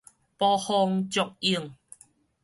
[0.39, 0.73] 捕風
[1.11, 1.75] 捉影